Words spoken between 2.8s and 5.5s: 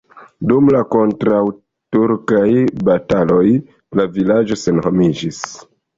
bataloj la vilaĝoj senhomiĝis.